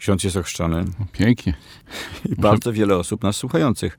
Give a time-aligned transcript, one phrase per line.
[0.00, 1.54] ksiądz jest ochrzczony O, pięknie.
[2.32, 3.98] i bardzo wiele osób nas słuchających.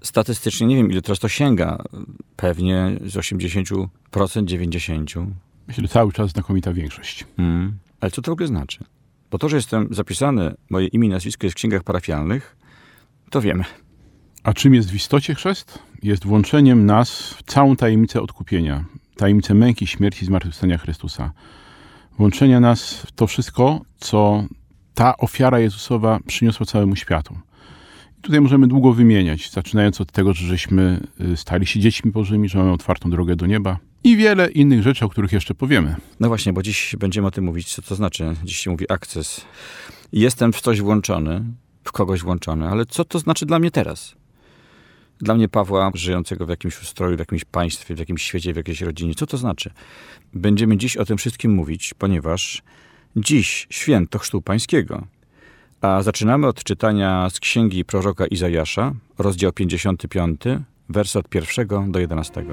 [0.00, 1.78] Statystycznie nie wiem, ile teraz to sięga.
[2.36, 5.26] Pewnie z 80%, 90%.
[5.68, 7.24] Myślę, że cały czas znakomita większość.
[7.38, 7.78] Mm.
[8.00, 8.84] Ale co to w ogóle znaczy?
[9.30, 12.56] Bo to, że jestem zapisany, moje imię i nazwisko jest w księgach parafialnych,
[13.30, 13.64] to wiemy.
[14.42, 15.78] A czym jest w istocie chrzest?
[16.02, 18.84] Jest włączeniem nas w całą tajemnicę odkupienia,
[19.16, 21.32] tajemnicę męki, śmierci i zmartwychwstania Chrystusa.
[22.18, 24.44] Włączenia nas w to wszystko, co
[24.98, 27.38] ta ofiara Jezusowa przyniosła całemu światu.
[28.18, 32.48] I tutaj możemy długo wymieniać, zaczynając od tego, że żeśmy y, stali się dziećmi Bożymi,
[32.48, 35.96] że mamy otwartą drogę do nieba i wiele innych rzeczy, o których jeszcze powiemy.
[36.20, 38.34] No właśnie, bo dziś będziemy o tym mówić, co to znaczy.
[38.44, 39.40] Dziś się mówi akces.
[40.12, 41.44] Jestem w coś włączony,
[41.84, 44.14] w kogoś włączony, ale co to znaczy dla mnie teraz?
[45.20, 48.80] Dla mnie Pawła, żyjącego w jakimś ustroju, w jakimś państwie, w jakimś świecie, w jakiejś
[48.80, 49.14] rodzinie.
[49.14, 49.70] Co to znaczy?
[50.34, 52.62] Będziemy dziś o tym wszystkim mówić, ponieważ
[53.16, 55.06] dziś święto Chrztu Pańskiego.
[55.80, 60.40] A zaczynamy od czytania z księgi proroka Izajasza, rozdział 55,
[60.88, 62.44] wers od 1 do 11.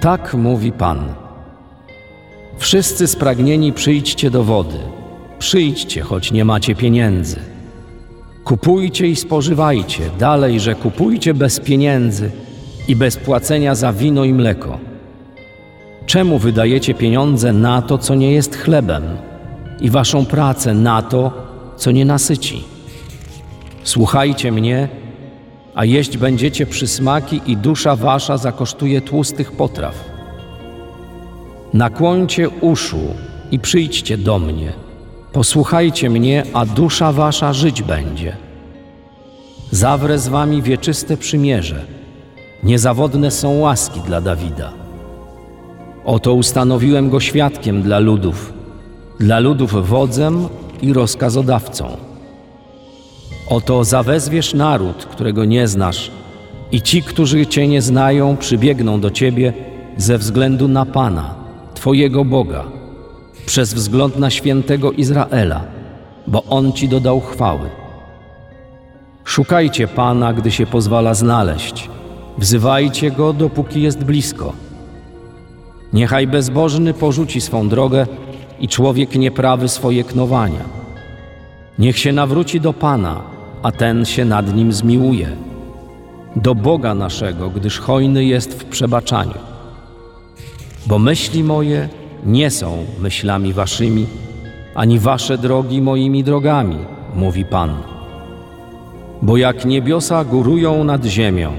[0.00, 1.14] Tak mówi Pan.
[2.58, 4.78] Wszyscy spragnieni przyjdźcie do wody.
[5.38, 7.51] Przyjdźcie, choć nie macie pieniędzy.
[8.44, 12.30] Kupujcie i spożywajcie, dalej, że kupujcie bez pieniędzy
[12.88, 14.78] i bez płacenia za wino i mleko.
[16.06, 19.02] Czemu wydajecie pieniądze na to, co nie jest chlebem,
[19.80, 21.32] i waszą pracę na to,
[21.76, 22.64] co nie nasyci?
[23.84, 24.88] Słuchajcie mnie,
[25.74, 30.10] a jeść będziecie przysmaki i dusza wasza zakosztuje tłustych potraw.
[31.74, 33.00] Nakłońcie uszu
[33.50, 34.72] i przyjdźcie do mnie.
[35.32, 38.36] Posłuchajcie mnie, a dusza wasza żyć będzie.
[39.70, 41.84] Zawrę z wami wieczyste przymierze.
[42.62, 44.72] Niezawodne są łaski dla Dawida.
[46.04, 48.52] Oto ustanowiłem go świadkiem dla ludów,
[49.20, 50.48] dla ludów wodzem
[50.82, 51.96] i rozkazodawcą.
[53.48, 56.10] Oto zawezwiesz naród, którego nie znasz,
[56.72, 59.52] i ci, którzy Cię nie znają, przybiegną do Ciebie
[59.96, 61.34] ze względu na Pana,
[61.74, 62.64] Twojego Boga,
[63.46, 65.64] przez wzgląd na świętego Izraela,
[66.26, 67.68] bo On Ci dodał chwały.
[69.24, 71.90] Szukajcie Pana, gdy się pozwala znaleźć,
[72.38, 74.52] wzywajcie Go, dopóki jest blisko.
[75.92, 78.06] Niechaj bezbożny porzuci swą drogę
[78.60, 80.64] i człowiek nieprawy swoje knowania.
[81.78, 83.20] Niech się nawróci do Pana,
[83.62, 85.28] a ten się nad nim zmiłuje.
[86.36, 89.34] Do Boga naszego, gdyż hojny jest w przebaczaniu.
[90.86, 91.88] Bo myśli moje
[92.26, 94.06] nie są myślami waszymi,
[94.74, 96.76] ani wasze drogi moimi drogami,
[97.14, 97.70] mówi Pan.
[99.22, 101.52] Bo jak niebiosa górują nad ziemią,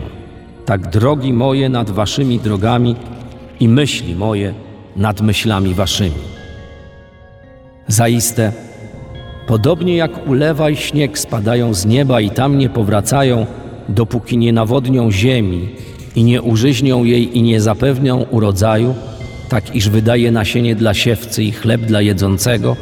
[0.65, 2.95] tak drogi moje nad waszymi drogami
[3.59, 4.53] i myśli moje
[4.95, 6.21] nad myślami waszymi.
[7.87, 8.51] Zaiste,
[9.47, 13.45] Podobnie jak ulewa i śnieg spadają z nieba i tam nie powracają,
[13.89, 15.69] dopóki nie nawodnią ziemi
[16.15, 18.95] i nie użyźnią jej i nie zapewnią urodzaju,
[19.53, 22.75] tak iż wydaje nasienie dla siewcy i chleb dla jedzącego,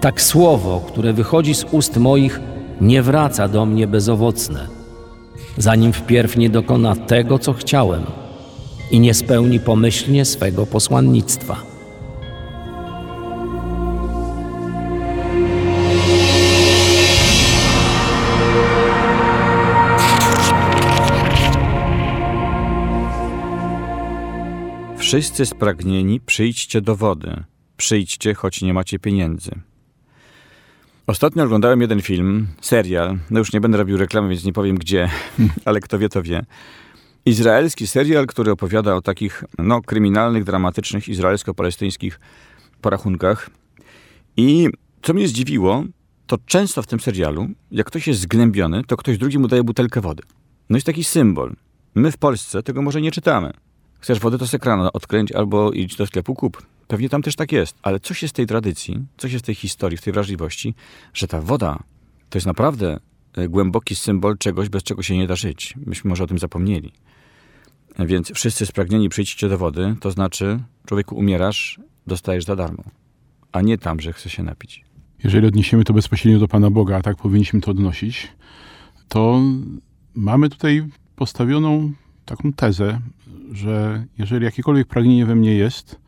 [0.00, 2.40] tak słowo, które wychodzi z ust moich,
[2.80, 4.66] nie wraca do mnie bezowocne,
[5.58, 8.02] zanim wpierw nie dokona tego, co chciałem
[8.90, 11.69] i nie spełni pomyślnie swego posłannictwa.
[25.10, 27.44] Wszyscy spragnieni, przyjdźcie do wody.
[27.76, 29.50] Przyjdźcie, choć nie macie pieniędzy.
[31.06, 33.18] Ostatnio oglądałem jeden film, serial.
[33.30, 35.10] No już nie będę robił reklamy, więc nie powiem gdzie,
[35.64, 36.44] ale kto wie, to wie.
[37.26, 42.20] Izraelski serial, który opowiada o takich no, kryminalnych, dramatycznych izraelsko-palestyńskich
[42.80, 43.50] porachunkach.
[44.36, 44.68] I
[45.02, 45.84] co mnie zdziwiło,
[46.26, 50.00] to często w tym serialu, jak ktoś jest zgnębiony, to ktoś drugi mu daje butelkę
[50.00, 50.22] wody.
[50.68, 51.54] No jest taki symbol.
[51.94, 53.52] My w Polsce tego może nie czytamy.
[54.00, 56.62] Chcesz wodę, to z ekranu odkręć albo idź do sklepu, kup.
[56.88, 57.76] Pewnie tam też tak jest.
[57.82, 60.74] Ale coś jest w tej tradycji, coś jest w tej historii, w tej wrażliwości,
[61.14, 61.82] że ta woda
[62.30, 63.00] to jest naprawdę
[63.36, 65.74] e, głęboki symbol czegoś, bez czego się nie da żyć.
[65.86, 66.92] Myśmy może o tym zapomnieli.
[67.98, 72.84] Więc wszyscy spragnieni przyjdźcie do wody, to znaczy człowieku umierasz, dostajesz za darmo,
[73.52, 74.84] a nie tam, że chce się napić.
[75.24, 78.28] Jeżeli odniesiemy to bezpośrednio do Pana Boga, a tak powinniśmy to odnosić,
[79.08, 79.40] to
[80.14, 80.86] mamy tutaj
[81.16, 81.92] postawioną
[82.24, 83.00] taką tezę,
[83.52, 86.00] że jeżeli jakiekolwiek pragnienie we mnie jest,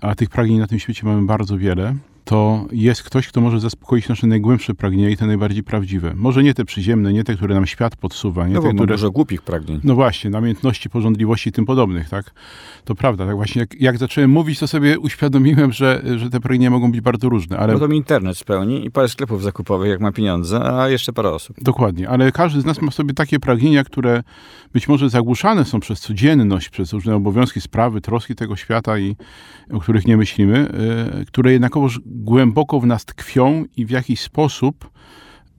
[0.00, 1.94] a tych pragnień na tym świecie mamy bardzo wiele,
[2.24, 6.12] to jest ktoś, kto może zaspokoić nasze najgłębsze pragnienia i te najbardziej prawdziwe.
[6.16, 8.94] Może nie te przyziemne, nie te, które nam świat podsuwa, nie No te, bo które...
[8.94, 9.80] dużo głupich pragnień.
[9.84, 12.34] No właśnie, namiętności, porządliwości i tym podobnych, tak?
[12.84, 16.70] To prawda, tak właśnie jak, jak zacząłem mówić, to sobie uświadomiłem, że, że te pragnienia
[16.70, 17.72] mogą być bardzo różne, ale...
[17.72, 21.30] No to mi internet spełni i parę sklepów zakupowych, jak ma pieniądze, a jeszcze parę
[21.30, 21.56] osób.
[21.60, 24.22] Dokładnie, ale każdy z nas ma w sobie takie pragnienia, które
[24.72, 29.16] być może zagłuszane są przez codzienność, przez różne obowiązki, sprawy, troski tego świata, i
[29.72, 30.68] o których nie myślimy,
[31.20, 34.90] y, które jednakowoż głęboko w nas tkwią i w jakiś sposób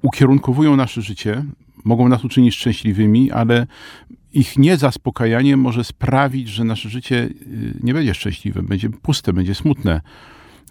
[0.02, 1.46] ukierunkowują nasze życie,
[1.84, 3.68] mogą nas uczynić szczęśliwymi, ale
[4.34, 10.02] ich niezaspokajanie może sprawić, że nasze życie y, nie będzie szczęśliwe, będzie puste, będzie smutne.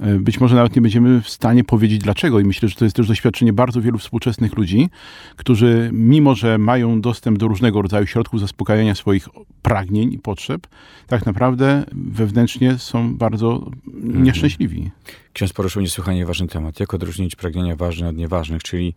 [0.06, 2.96] Y, Być może nawet nie będziemy w stanie powiedzieć dlaczego, i myślę, że to jest
[2.96, 4.90] też doświadczenie bardzo wielu współczesnych ludzi,
[5.36, 9.28] którzy, mimo że mają dostęp do różnego rodzaju środków zaspokajania swoich
[9.62, 10.66] pragnień i potrzeb,
[11.06, 13.70] tak naprawdę wewnętrznie są bardzo
[14.02, 14.90] nieszczęśliwi.
[15.32, 16.80] Ksiądz poruszył niesłychanie ważny temat.
[16.80, 18.94] Jak odróżnić pragnienia ważne od nieważnych, czyli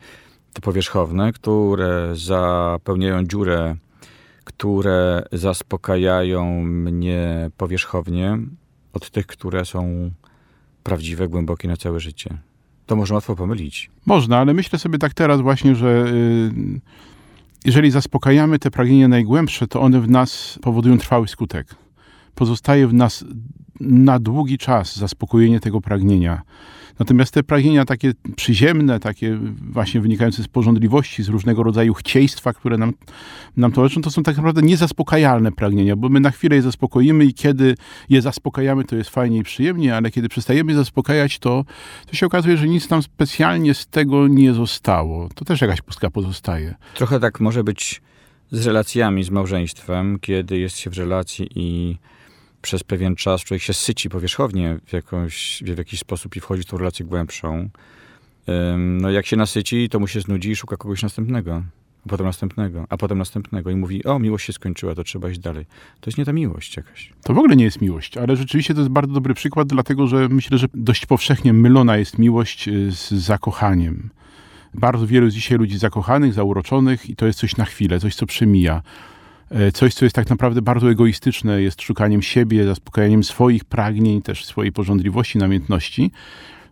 [0.54, 3.76] te powierzchowne, które zapełniają dziurę,
[4.44, 8.38] które zaspokajają mnie powierzchownie,
[8.94, 10.12] od tych, które są
[10.86, 12.38] prawdziwe, głębokie na całe życie.
[12.86, 13.90] To można łatwo pomylić.
[14.06, 16.80] Można, ale myślę sobie tak teraz właśnie, że y,
[17.66, 21.76] jeżeli zaspokajamy te pragnienia najgłębsze, to one w nas powodują trwały skutek.
[22.36, 23.26] Pozostaje w nas
[23.80, 26.42] na długi czas zaspokojenie tego pragnienia.
[27.00, 29.40] Natomiast te pragnienia takie przyziemne, takie
[29.72, 32.94] właśnie wynikające z porządliwości, z różnego rodzaju chcieństwa, które nam,
[33.58, 37.34] nam towarzyszą, to są tak naprawdę niezaspokajalne pragnienia, bo my na chwilę je zaspokoimy i
[37.34, 37.76] kiedy
[38.10, 41.66] je zaspokajamy, to jest fajnie i przyjemnie, ale kiedy przestajemy je zaspokajać, to,
[42.06, 45.30] to się okazuje, że nic nam specjalnie z tego nie zostało.
[45.36, 46.76] To też jakaś pustka pozostaje.
[46.94, 48.02] Trochę tak może być
[48.52, 51.98] z relacjami, z małżeństwem, kiedy jest się w relacji i
[52.66, 56.66] przez pewien czas człowiek się syci powierzchownie w, jakąś, w jakiś sposób i wchodzi w
[56.66, 57.70] tą relację głębszą.
[58.78, 61.64] No jak się nasyci, to mu się znudzi i szuka kogoś następnego.
[62.06, 65.40] A potem następnego, a potem następnego i mówi, o, miłość się skończyła, to trzeba iść
[65.40, 65.66] dalej.
[66.02, 67.14] To jest nie ta miłość jakaś.
[67.24, 70.30] To w ogóle nie jest miłość, ale rzeczywiście to jest bardzo dobry przykład, dlatego że
[70.30, 74.10] myślę, że dość powszechnie mylona jest miłość y, z zakochaniem.
[74.74, 78.26] Bardzo wielu jest dzisiaj ludzi zakochanych, zauroczonych i to jest coś na chwilę, coś, co
[78.26, 78.82] przemija.
[79.56, 84.46] E, Coś, co jest tak naprawdę bardzo egoistyczne, jest szukaniem siebie, zaspokajaniem swoich pragnień, też
[84.46, 86.12] swojej porządliwości, namiętności.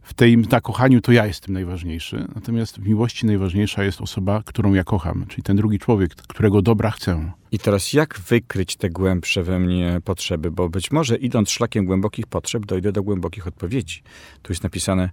[0.02, 4.84] W tym zakochaniu to ja jestem najważniejszy, natomiast w miłości najważniejsza jest osoba, którą ja
[4.84, 7.32] kocham, czyli ten drugi człowiek, którego dobra chcę.
[7.52, 10.52] I teraz jak wykryć te głębsze we mnie potrzeby?
[10.52, 14.02] Bo być może idąc szlakiem głębokich potrzeb, dojdę do głębokich odpowiedzi.
[14.42, 15.10] Tu jest napisane,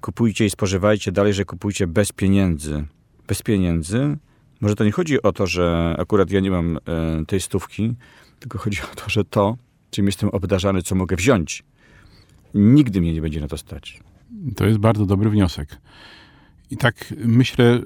[0.00, 2.84] kupujcie i spożywajcie, dalej, że kupujcie bez pieniędzy.
[3.28, 4.16] Bez pieniędzy?
[4.62, 6.80] Może to nie chodzi o to, że akurat ja nie mam e,
[7.26, 7.94] tej stówki,
[8.38, 9.56] tylko chodzi o to, że to,
[9.90, 11.62] czym jestem obdarzany, co mogę wziąć,
[12.54, 14.00] nigdy mnie nie będzie na to stać.
[14.56, 15.78] To jest bardzo dobry wniosek.
[16.70, 17.80] I tak myślę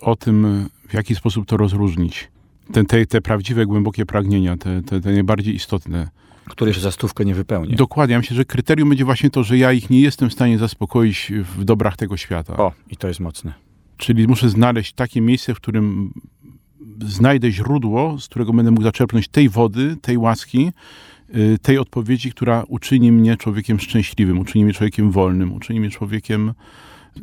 [0.00, 2.28] o tym, w jaki sposób to rozróżnić.
[2.72, 6.08] Te, te, te prawdziwe, głębokie pragnienia, te, te, te najbardziej istotne.
[6.48, 7.76] Które się za stówkę nie wypełnię.
[7.76, 10.58] Dokładnie, ja myślę, że kryterium będzie właśnie to, że ja ich nie jestem w stanie
[10.58, 12.56] zaspokoić w dobrach tego świata.
[12.56, 13.65] O, i to jest mocne.
[13.96, 16.12] Czyli muszę znaleźć takie miejsce, w którym
[17.00, 20.72] znajdę źródło, z którego będę mógł zaczerpnąć tej wody, tej łaski,
[21.36, 26.52] y, tej odpowiedzi, która uczyni mnie człowiekiem szczęśliwym, uczyni mnie człowiekiem wolnym, uczyni mnie człowiekiem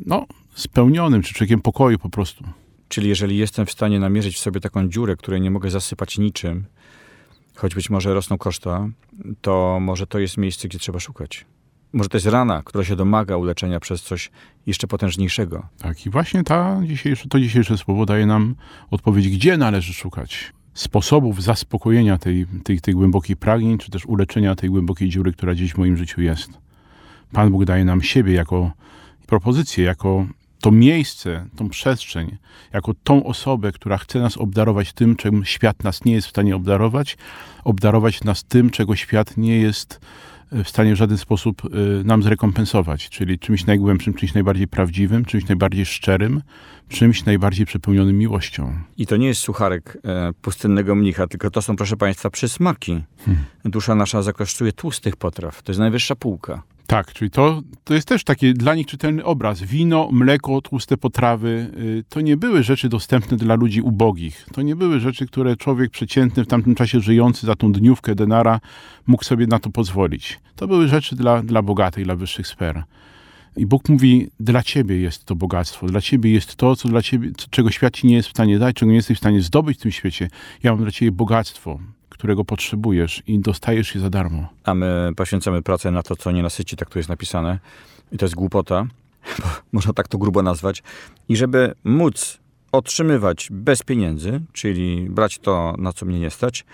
[0.05, 0.25] no,
[0.55, 2.43] spełnionym, czy człowiekiem pokoju po prostu.
[2.87, 6.65] Czyli jeżeli jestem w stanie namierzyć w sobie taką dziurę, której nie mogę zasypać niczym,
[7.55, 8.89] choć być może rosną koszta,
[9.41, 11.45] to może to jest miejsce, gdzie trzeba szukać.
[11.93, 14.31] Może jest rana, która się domaga uleczenia przez coś
[14.65, 15.67] jeszcze potężniejszego.
[15.77, 18.55] Tak, i właśnie ta dzisiejsze, to dzisiejsze słowo daje nam
[18.91, 24.69] odpowiedź, gdzie należy szukać sposobów zaspokojenia tej, tej, tej głębokiej pragnień, czy też uleczenia tej
[24.69, 26.49] głębokiej dziury, która gdzieś w moim życiu jest.
[27.31, 28.71] Pan Bóg daje nam siebie jako
[29.27, 30.27] propozycję, jako
[30.61, 32.37] to miejsce, tą przestrzeń,
[32.73, 36.55] jako tą osobę, która chce nas obdarować tym, czym świat nas nie jest w stanie
[36.55, 37.17] obdarować,
[37.63, 39.99] obdarować nas tym, czego świat nie jest
[40.51, 45.47] w stanie w żaden sposób y, nam zrekompensować, czyli czymś najgłębszym, czymś najbardziej prawdziwym, czymś
[45.47, 46.41] najbardziej szczerym,
[46.89, 48.73] czymś najbardziej przepełnionym miłością.
[48.97, 53.03] I to nie jest sucharek e, pustynnego mnicha, tylko to są, proszę Państwa, przysmaki.
[53.65, 55.63] Dusza nasza zakosztuje tłustych potraw.
[55.63, 56.63] To jest najwyższa półka.
[56.87, 59.61] Tak, czyli to, to jest też taki dla nich czytelny obraz.
[59.61, 64.45] Wino, mleko, tłuste potrawy y, to nie były rzeczy dostępne dla ludzi ubogich.
[64.53, 68.59] To nie były rzeczy, które człowiek przeciętny w tamtym czasie żyjący za tą dniówkę denara
[69.07, 70.39] mógł sobie na to pozwolić.
[70.55, 72.83] To były rzeczy dla, dla bogatych, dla wyższych sfer.
[73.57, 77.31] I Bóg mówi, dla ciebie jest to bogactwo, dla ciebie jest to, co dla ciebie,
[77.49, 79.81] czego świat ci nie jest w stanie dać, czego nie jesteś w stanie zdobyć w
[79.81, 80.29] tym świecie.
[80.63, 81.79] Ja mam dla ciebie bogactwo,
[82.23, 84.47] którego potrzebujesz i dostajesz je za darmo.
[84.63, 87.59] A my poświęcamy pracę na to, co nie nasyci, tak tu jest napisane.
[88.11, 88.87] I to jest głupota,
[89.39, 90.83] bo można tak to grubo nazwać.
[91.29, 92.39] I żeby móc
[92.71, 96.65] otrzymywać bez pieniędzy, czyli brać to, na co mnie nie stać,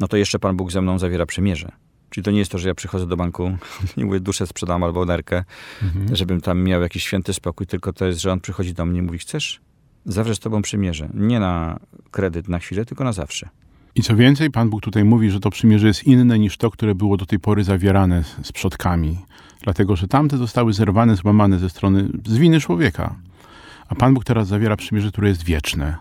[0.00, 1.72] no to jeszcze Pan Bóg ze mną zawiera przymierze.
[2.10, 3.56] Czyli to nie jest to, że ja przychodzę do banku
[3.96, 5.44] i mówię, duszę sprzedam albo nerkę,
[5.82, 6.16] mhm.
[6.16, 9.02] żebym tam miał jakiś święty spokój, tylko to jest, że on przychodzi do mnie i
[9.02, 9.60] mówi, chcesz?
[10.04, 11.08] Zawrze z tobą przymierze.
[11.14, 11.80] Nie na
[12.10, 13.48] kredyt na chwilę, tylko na zawsze.
[13.94, 16.94] I co więcej, Pan Bóg tutaj mówi, że to przymierze jest inne niż to, które
[16.94, 19.18] było do tej pory zawierane z przodkami.
[19.62, 23.14] Dlatego, że tamte zostały zerwane, złamane ze strony, z winy człowieka.
[23.88, 25.96] A Pan Bóg teraz zawiera przymierze, które jest wieczne.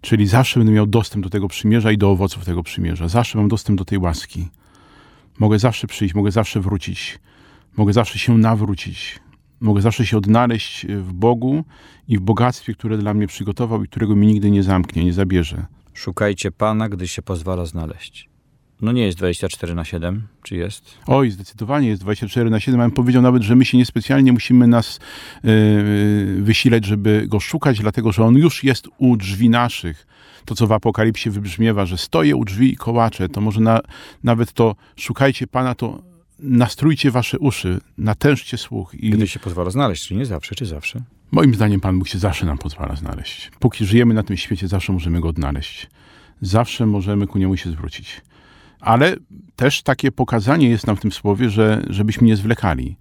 [0.00, 3.08] Czyli zawsze będę miał dostęp do tego przymierza i do owoców tego przymierza.
[3.08, 4.48] Zawsze mam dostęp do tej łaski.
[5.38, 7.18] Mogę zawsze przyjść, mogę zawsze wrócić.
[7.76, 9.20] Mogę zawsze się nawrócić.
[9.60, 11.64] Mogę zawsze się odnaleźć w Bogu
[12.08, 15.66] i w bogactwie, które dla mnie przygotował i którego mi nigdy nie zamknie, nie zabierze.
[15.94, 18.28] Szukajcie Pana, gdy się pozwala znaleźć.
[18.82, 20.98] No nie jest 24 na 7, czy jest?
[21.06, 22.80] Oj, zdecydowanie jest 24 na 7.
[22.80, 25.00] Ja bym powiedział nawet, że my się niespecjalnie musimy nas
[25.44, 30.06] yy, wysilać, żeby go szukać, dlatego że on już jest u drzwi naszych.
[30.44, 33.80] To, co w Apokalipsie wybrzmiewa, że stoję u drzwi i kołaczę, to może na,
[34.24, 36.02] nawet to szukajcie Pana, to
[36.38, 38.94] nastrójcie wasze uszy, natężcie słuch.
[38.94, 39.10] I...
[39.10, 41.02] Gdy się pozwala znaleźć, czy nie zawsze, czy zawsze?
[41.30, 43.50] Moim zdaniem Pan Bóg się zawsze nam pozwala znaleźć.
[43.58, 45.90] Póki żyjemy na tym świecie, zawsze możemy go odnaleźć.
[46.40, 48.20] Zawsze możemy ku niemu się zwrócić.
[48.80, 49.16] Ale
[49.56, 52.96] też takie pokazanie jest nam w tym słowie, że żebyśmy nie zwlekali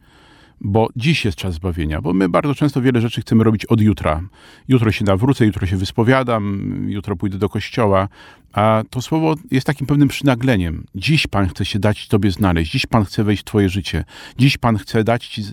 [0.62, 4.22] bo dziś jest czas zbawienia, bo my bardzo często wiele rzeczy chcemy robić od jutra.
[4.68, 8.08] Jutro się nawrócę, jutro się wyspowiadam, jutro pójdę do kościoła,
[8.54, 10.86] a to słowo jest takim pewnym przynagleniem.
[10.96, 14.04] Dziś Pan chce się dać Tobie znaleźć, dziś Pan chce wejść w Twoje życie,
[14.38, 15.44] dziś Pan chce dać Ci,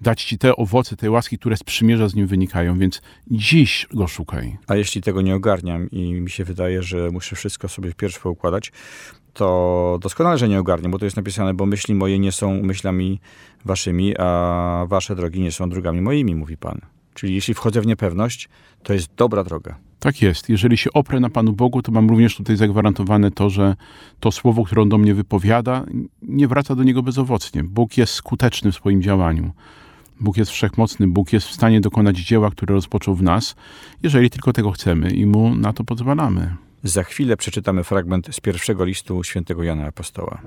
[0.00, 4.06] dać ci te owoce, te łaski, które z przymierza z Nim wynikają, więc dziś Go
[4.06, 4.56] szukaj.
[4.66, 8.72] A jeśli tego nie ogarniam i mi się wydaje, że muszę wszystko sobie wpierw poukładać,
[9.36, 13.20] to doskonale, że nie ogarniam, bo to jest napisane, bo myśli moje nie są myślami
[13.64, 16.80] waszymi, a wasze drogi nie są drogami moimi, mówi Pan.
[17.14, 18.48] Czyli jeśli wchodzę w niepewność,
[18.82, 19.76] to jest dobra droga.
[19.98, 20.48] Tak jest.
[20.48, 23.76] Jeżeli się oprę na Panu Bogu, to mam również tutaj zagwarantowane to, że
[24.20, 25.84] to słowo, które On do mnie wypowiada,
[26.22, 27.64] nie wraca do Niego bezowocnie.
[27.64, 29.50] Bóg jest skuteczny w swoim działaniu.
[30.20, 33.56] Bóg jest wszechmocny, Bóg jest w stanie dokonać dzieła, które rozpoczął w nas,
[34.02, 36.56] jeżeli tylko tego chcemy i Mu na to pozwalamy.
[36.86, 40.40] Za chwilę przeczytamy fragment z pierwszego listu świętego Jana Apostoła.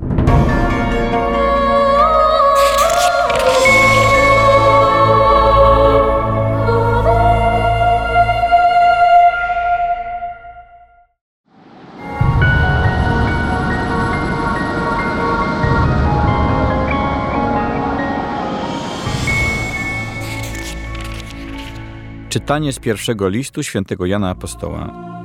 [22.29, 25.18] Czytanie z pierwszego listu świętego Jana Apostoła.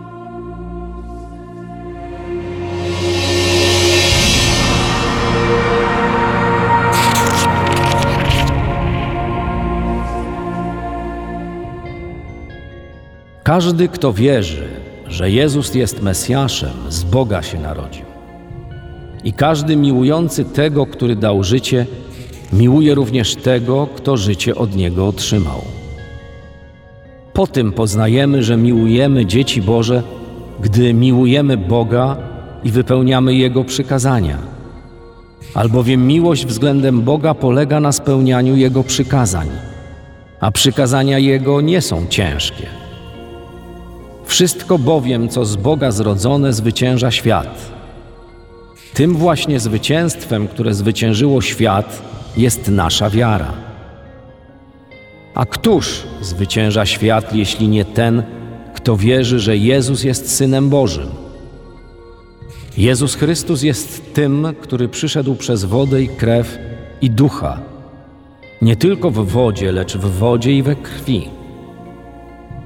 [13.44, 14.68] Każdy, kto wierzy,
[15.08, 18.04] że Jezus jest Mesjaszem, z Boga się narodził.
[19.24, 21.86] I każdy miłujący tego, który dał życie,
[22.52, 25.60] miłuje również tego, kto życie od Niego otrzymał.
[27.32, 30.02] Po tym poznajemy, że miłujemy dzieci Boże,
[30.60, 32.16] gdy miłujemy Boga
[32.64, 34.38] i wypełniamy Jego przykazania.
[35.54, 39.48] Albowiem miłość względem Boga polega na spełnianiu Jego przykazań,
[40.40, 42.83] a przykazania Jego nie są ciężkie.
[44.34, 47.72] Wszystko bowiem, co z Boga zrodzone, zwycięża świat.
[48.94, 52.02] Tym właśnie zwycięstwem, które zwyciężyło świat,
[52.36, 53.52] jest nasza wiara.
[55.34, 58.22] A któż zwycięża świat, jeśli nie ten,
[58.74, 61.08] kto wierzy, że Jezus jest Synem Bożym?
[62.76, 66.58] Jezus Chrystus jest tym, który przyszedł przez wodę i krew
[67.00, 67.60] i ducha,
[68.62, 71.33] nie tylko w wodzie, lecz w wodzie i we krwi.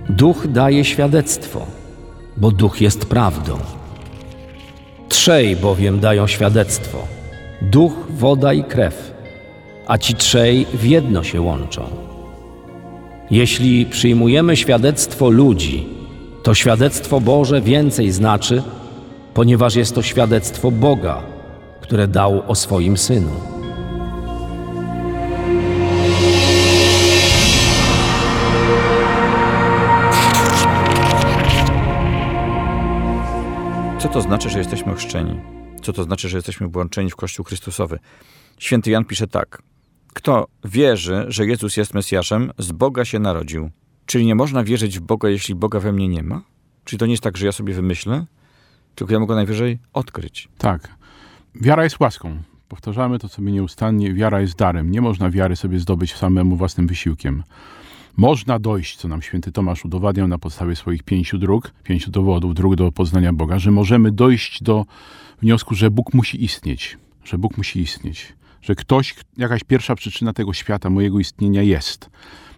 [0.09, 1.67] Duch daje świadectwo,
[2.37, 3.59] bo duch jest prawdą.
[5.09, 6.99] Trzej bowiem dają świadectwo:
[7.63, 9.15] duch, woda i krew,
[9.87, 11.83] a ci trzej w jedno się łączą.
[13.31, 15.87] Jeśli przyjmujemy świadectwo ludzi,
[16.43, 18.63] to świadectwo Boże więcej znaczy,
[19.35, 21.23] ponieważ jest to świadectwo Boga,
[21.81, 23.58] które dał o swoim synu.
[34.09, 35.41] Co to znaczy, że jesteśmy ochrzczeni?
[35.83, 37.99] Co to znaczy, że jesteśmy włączeni w Kościół Chrystusowy?
[38.59, 39.63] Święty Jan pisze tak.
[40.15, 43.71] Kto wierzy, że Jezus jest Mesjaszem, z Boga się narodził.
[44.07, 46.43] Czyli nie można wierzyć w Boga, jeśli Boga we mnie nie ma?
[46.85, 48.27] Czyli to nie jest tak, że ja sobie wymyślę,
[48.95, 50.49] tylko ja mogę najwyżej odkryć.
[50.59, 50.89] Tak.
[51.55, 52.43] Wiara jest łaską.
[52.69, 54.15] Powtarzamy to sobie nieustannie.
[54.15, 54.91] Wiara jest darem.
[54.91, 57.43] Nie można wiary sobie zdobyć samemu własnym wysiłkiem.
[58.19, 62.77] Można dojść, co nam święty Tomasz udowadniał na podstawie swoich pięciu dróg, pięciu dowodów, dróg
[62.77, 64.87] do poznania Boga, że możemy dojść do
[65.43, 66.99] wniosku, że Bóg musi istnieć.
[67.25, 68.33] Że Bóg musi istnieć.
[68.63, 72.11] Że ktoś, jakaś pierwsza przyczyna tego świata, mojego istnienia jest.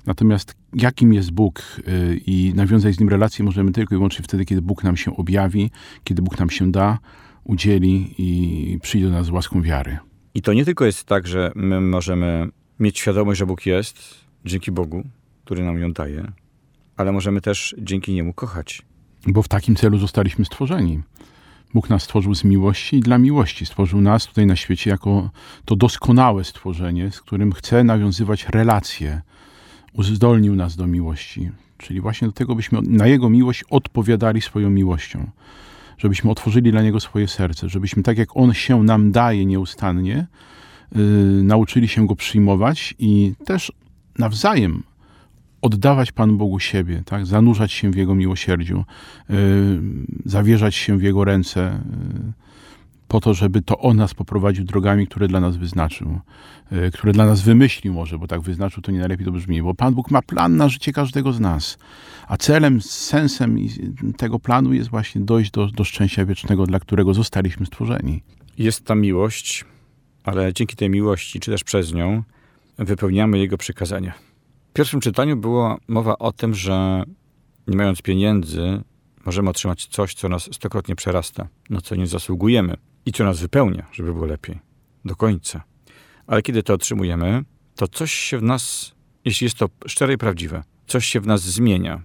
[0.06, 4.44] Natomiast jakim jest Bóg y, i nawiązać z Nim relacje możemy tylko i wyłącznie wtedy,
[4.44, 5.70] kiedy Bóg nam się objawi,
[6.04, 6.98] kiedy Bóg nam się da,
[7.44, 9.98] udzieli i przyjdzie do nas z łaską wiary.
[10.34, 12.48] I to nie tylko jest tak, że my możemy
[12.78, 14.14] mieć świadomość, że Bóg jest,
[14.44, 15.04] dzięki Bogu,
[15.50, 16.32] który nam ją daje,
[16.96, 18.82] ale możemy też dzięki Niemu kochać.
[19.26, 21.02] Bo w takim celu zostaliśmy stworzeni.
[21.74, 23.66] Bóg nas stworzył z miłości i dla miłości.
[23.66, 25.30] Stworzył nas tutaj na świecie jako
[25.64, 29.22] to doskonałe stworzenie, z którym chce nawiązywać relacje.
[29.92, 31.50] Uzdolnił nas do miłości.
[31.78, 35.30] Czyli właśnie do tego, byśmy na Jego miłość odpowiadali swoją miłością.
[35.98, 37.68] Żebyśmy otworzyli dla Niego swoje serce.
[37.68, 40.26] Żebyśmy tak jak On się nam daje nieustannie,
[40.94, 41.00] yy,
[41.42, 43.72] nauczyli się Go przyjmować i też
[44.18, 44.82] nawzajem
[45.62, 47.26] oddawać Panu Bogu siebie, tak?
[47.26, 48.84] zanurzać się w Jego miłosierdziu,
[49.28, 49.36] yy,
[50.24, 51.80] zawierzać się w Jego ręce,
[52.14, 52.32] yy,
[53.08, 56.18] po to, żeby to On nas poprowadził drogami, które dla nas wyznaczył,
[56.70, 59.74] yy, które dla nas wymyślił może, bo tak wyznaczył to nie najlepiej to brzmi, bo
[59.74, 61.78] Pan Bóg ma plan na życie każdego z nas,
[62.28, 63.58] a celem, sensem
[64.16, 68.22] tego planu jest właśnie dojść do, do szczęścia wiecznego, dla którego zostaliśmy stworzeni.
[68.58, 69.64] Jest ta miłość,
[70.24, 72.22] ale dzięki tej miłości, czy też przez nią,
[72.78, 74.29] wypełniamy Jego przykazania.
[74.70, 77.04] W pierwszym czytaniu była mowa o tym, że
[77.66, 78.82] nie mając pieniędzy,
[79.26, 83.86] możemy otrzymać coś, co nas stokrotnie przerasta, na co nie zasługujemy i co nas wypełnia,
[83.92, 84.58] żeby było lepiej.
[85.04, 85.62] Do końca.
[86.26, 87.44] Ale kiedy to otrzymujemy,
[87.74, 88.92] to coś się w nas,
[89.24, 92.02] jeśli jest to szczere i prawdziwe, coś się w nas zmienia.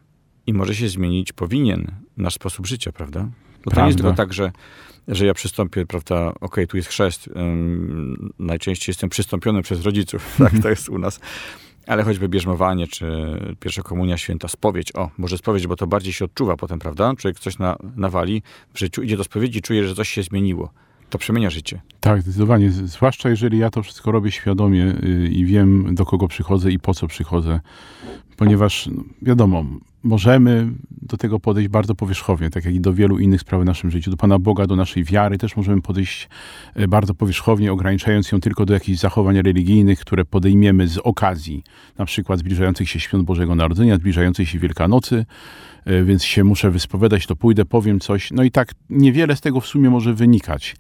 [0.48, 3.30] I może się zmienić, powinien nasz sposób życia, prawda?
[3.66, 4.52] Bo to nie jest tylko tak, że,
[5.08, 10.36] że ja przystąpię, prawda, okej, okay, tu jest chrzest, um, najczęściej jestem przystąpiony przez rodziców,
[10.38, 11.20] tak to jest u nas.
[11.88, 13.06] Ale choćby bierzmowanie, czy
[13.60, 17.14] pierwsza komunia święta, spowiedź, o, może spowiedź, bo to bardziej się odczuwa potem, prawda?
[17.18, 18.42] Człowiek coś na, nawali
[18.74, 20.70] w życiu, idzie do spowiedzi, czuje, że coś się zmieniło.
[21.10, 21.82] To przemienia życie.
[22.00, 22.72] Tak, zdecydowanie.
[22.72, 26.94] Zwłaszcza jeżeli ja to wszystko robię świadomie y, i wiem, do kogo przychodzę i po
[26.94, 27.60] co przychodzę.
[28.38, 29.66] Ponieważ, no, wiadomo,
[30.04, 33.92] możemy do tego podejść bardzo powierzchownie, tak jak i do wielu innych spraw w naszym
[33.92, 34.12] życiu.
[34.12, 36.30] Do Pana Boga, do naszej wiary też możemy podejść
[36.74, 41.64] e, bardzo powierzchownie, ograniczając ją tylko do jakichś zachowań religijnych, które podejmiemy z okazji,
[41.98, 45.26] na przykład zbliżających się świąt Bożego Narodzenia, zbliżającej się Wielkanocy,
[45.86, 48.32] e, więc się muszę wyspowiadać, to pójdę, powiem coś.
[48.32, 50.76] No i tak niewiele z tego w sumie może wynikać.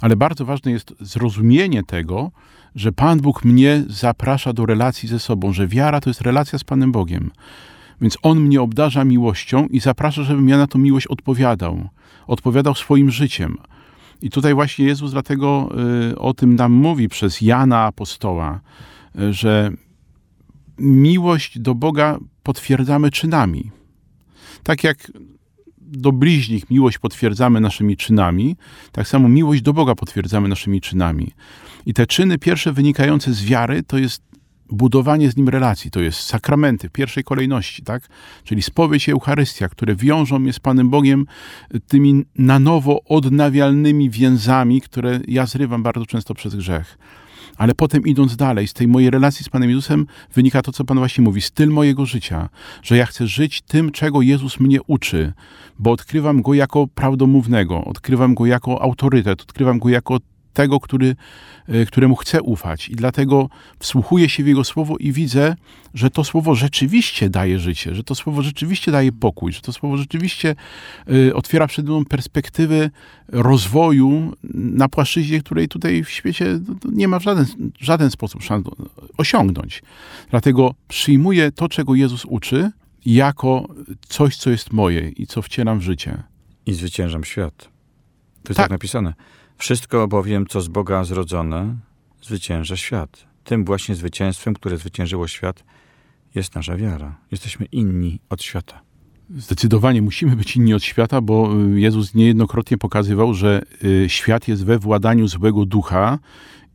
[0.00, 2.30] Ale bardzo ważne jest zrozumienie tego,
[2.76, 6.64] że Pan Bóg mnie zaprasza do relacji ze sobą, że wiara to jest relacja z
[6.64, 7.30] Panem Bogiem.
[8.00, 11.88] Więc On mnie obdarza miłością i zaprasza, żebym ja na tą miłość odpowiadał.
[12.26, 13.58] Odpowiadał swoim życiem.
[14.22, 15.68] I tutaj właśnie Jezus dlatego
[16.10, 18.60] y, o tym nam mówi przez Jana Apostoła,
[19.20, 19.70] y, że
[20.78, 23.70] miłość do Boga potwierdzamy czynami.
[24.62, 25.12] Tak jak
[25.78, 28.56] do bliźnich miłość potwierdzamy naszymi czynami,
[28.92, 31.32] tak samo miłość do Boga potwierdzamy naszymi czynami.
[31.86, 34.22] I te czyny pierwsze wynikające z wiary to jest
[34.70, 38.08] budowanie z nim relacji, to jest sakramenty w pierwszej kolejności, tak?
[38.44, 41.26] Czyli spowiedź i Eucharystia, które wiążą mnie z Panem Bogiem
[41.88, 46.98] tymi na nowo odnawialnymi więzami, które ja zrywam bardzo często przez grzech.
[47.56, 50.98] Ale potem idąc dalej, z tej mojej relacji z Panem Jezusem wynika to, co Pan
[50.98, 52.48] właśnie mówi, styl mojego życia,
[52.82, 55.32] że ja chcę żyć tym, czego Jezus mnie uczy,
[55.78, 60.18] bo odkrywam Go jako prawdomównego, odkrywam Go jako autorytet, odkrywam Go jako
[60.56, 61.16] tego, który,
[61.68, 62.88] e, któremu chcę ufać.
[62.88, 65.56] I dlatego wsłuchuję się w Jego słowo i widzę,
[65.94, 69.96] że to słowo rzeczywiście daje życie, że to słowo rzeczywiście daje pokój, że to słowo
[69.96, 70.56] rzeczywiście
[71.28, 72.90] e, otwiera przed mną perspektywy
[73.28, 76.60] rozwoju na płaszczyźnie, której tutaj w świecie
[76.92, 77.46] nie ma w żaden,
[77.80, 78.64] żaden sposób szans
[79.16, 79.82] osiągnąć.
[80.30, 82.70] Dlatego przyjmuję to, czego Jezus uczy,
[83.06, 83.68] jako
[84.08, 86.22] coś, co jest moje i co wcielam w życie.
[86.66, 87.56] I zwyciężam świat.
[88.42, 89.14] To jest tak, tak napisane.
[89.58, 91.76] Wszystko bowiem, co z Boga zrodzone,
[92.22, 93.26] zwycięża świat.
[93.44, 95.64] Tym właśnie zwycięstwem, które zwyciężyło świat,
[96.34, 97.16] jest nasza wiara.
[97.30, 98.85] Jesteśmy inni od świata.
[99.30, 104.64] Zdecydowanie musimy być inni od świata, bo y, Jezus niejednokrotnie pokazywał, że y, świat jest
[104.64, 106.18] we władaniu złego ducha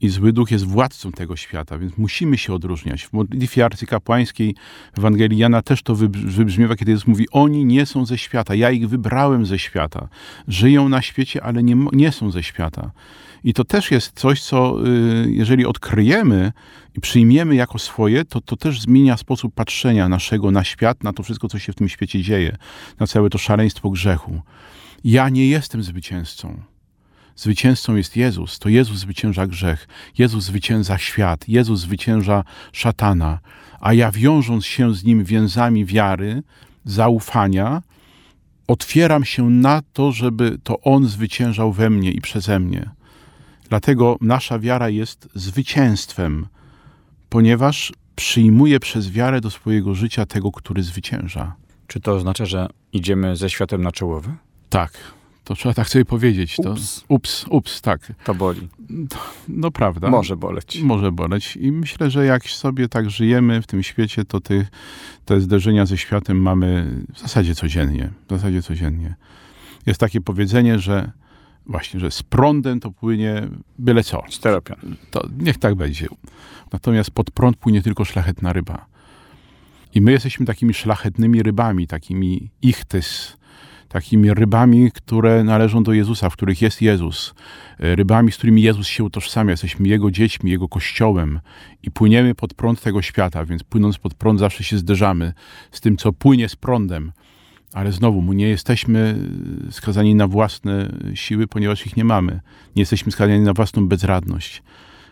[0.01, 3.03] i zły duch jest władcą tego świata, więc musimy się odróżniać.
[3.03, 4.55] W modlitwie arcykapłańskiej
[4.97, 8.89] Ewangelii Jana też to wybrzmiewa, kiedy Jezus mówi, oni nie są ze świata, ja ich
[8.89, 10.07] wybrałem ze świata.
[10.47, 12.91] Żyją na świecie, ale nie, nie są ze świata.
[13.43, 16.51] I to też jest coś, co y, jeżeli odkryjemy
[16.97, 21.23] i przyjmiemy jako swoje, to to też zmienia sposób patrzenia naszego na świat, na to
[21.23, 22.57] wszystko, co się w tym świecie dzieje,
[22.99, 24.41] na całe to szaleństwo grzechu.
[25.03, 26.61] Ja nie jestem zwycięzcą.
[27.35, 28.59] Zwycięzcą jest Jezus.
[28.59, 29.87] To Jezus zwycięża grzech.
[30.17, 31.49] Jezus zwycięża świat.
[31.49, 33.39] Jezus zwycięża szatana.
[33.79, 36.43] A ja wiążąc się z Nim więzami wiary,
[36.85, 37.81] zaufania,
[38.67, 42.89] otwieram się na to, żeby to On zwyciężał we mnie i przeze mnie.
[43.71, 46.47] Dlatego nasza wiara jest zwycięstwem,
[47.29, 51.55] ponieważ przyjmuje przez wiarę do swojego życia tego, który zwycięża.
[51.87, 54.31] Czy to oznacza, że idziemy ze światem na czołowy?
[54.69, 54.93] Tak.
[55.43, 56.59] To trzeba tak sobie powiedzieć.
[56.59, 57.01] Ups.
[57.07, 58.13] To, ups, ups, tak.
[58.23, 58.67] To boli.
[59.47, 60.09] No prawda.
[60.09, 60.81] Może boleć.
[60.81, 61.55] Może boleć.
[61.55, 64.67] I myślę, że jak sobie tak żyjemy w tym świecie, to ty,
[65.25, 68.09] te zderzenia ze światem mamy w zasadzie codziennie.
[68.27, 69.15] W zasadzie codziennie.
[69.85, 71.11] Jest takie powiedzenie, że
[71.65, 73.47] właśnie, że z prądem to płynie
[73.79, 74.23] byle co.
[74.29, 74.95] Steropian.
[75.11, 76.07] To niech tak będzie.
[76.73, 78.85] Natomiast pod prąd płynie tylko szlachetna ryba.
[79.95, 83.37] I my jesteśmy takimi szlachetnymi rybami, takimi ichtys,
[83.89, 87.33] takimi rybami, które należą do Jezusa, w których jest Jezus.
[87.79, 89.51] E, rybami, z którymi Jezus się utożsamia.
[89.51, 91.39] Jesteśmy Jego dziećmi, Jego kościołem
[91.83, 95.33] i płyniemy pod prąd tego świata, więc płynąc pod prąd zawsze się zderzamy
[95.71, 97.11] z tym, co płynie z prądem.
[97.73, 99.15] Ale znowu, nie jesteśmy
[99.71, 102.39] skazani na własne siły, ponieważ ich nie mamy.
[102.75, 104.63] Nie jesteśmy skazani na własną bezradność.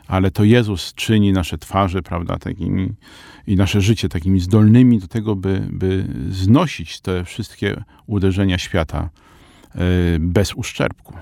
[0.08, 2.94] Ale to Jezus czyni nasze twarze, prawda, takimi
[3.48, 9.10] i nasze życie takimi zdolnymi do tego, by, by znosić te wszystkie uderzenia świata
[9.76, 9.80] e,
[10.20, 11.14] bez uszczerbku.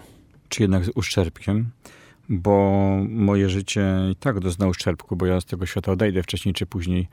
[0.49, 1.69] Czy jednak z uszczerbkiem?
[2.29, 6.65] Bo moje życie i tak dozna uszczerbku, bo ja z tego świata odejdę wcześniej czy
[6.65, 7.07] później.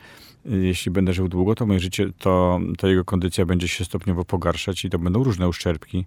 [0.45, 4.85] Jeśli będę żył długo, to moje życie, to, to jego kondycja będzie się stopniowo pogarszać
[4.85, 6.07] i to będą różne uszczerbki.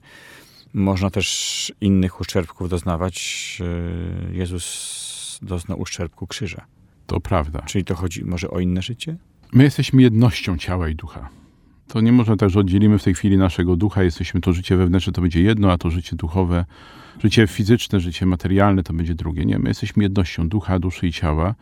[0.74, 3.58] Można też innych uszczerbków doznawać.
[4.32, 6.66] Jezus dozna uszczerbku krzyża.
[7.08, 7.62] To prawda.
[7.62, 9.18] Czyli to chodzi może o inne życie?
[9.54, 11.30] My jesteśmy jednością ciała i ducha.
[11.88, 15.14] To nie można tak, że oddzielimy w tej chwili naszego ducha, jesteśmy to życie wewnętrzne,
[15.14, 16.66] to będzie jedno, a to życie duchowe,
[17.24, 19.46] życie fizyczne, życie materialne to będzie drugie.
[19.46, 21.56] Nie, my jesteśmy jednością ducha, duszy i ciała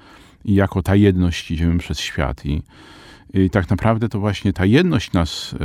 [0.45, 2.45] i jako ta jedność idziemy przez świat.
[2.45, 2.61] I,
[3.33, 5.57] i tak naprawdę to właśnie ta jedność nas e,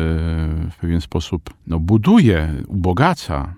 [0.70, 3.54] w pewien sposób no, buduje, ubogaca,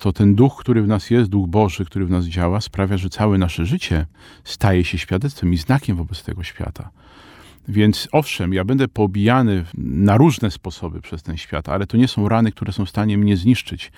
[0.00, 3.10] to ten duch, który w nas jest, duch Boży, który w nas działa, sprawia, że
[3.10, 4.06] całe nasze życie
[4.44, 6.90] staje się świadectwem i znakiem wobec tego świata.
[7.70, 12.28] Więc owszem, ja będę pobijany na różne sposoby przez ten świat, ale to nie są
[12.28, 13.92] rany, które są w stanie mnie zniszczyć.